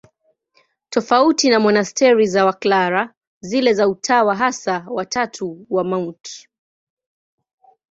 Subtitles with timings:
[0.89, 6.49] Tofauti na monasteri za Waklara, zile za Utawa Hasa wa Tatu wa Mt.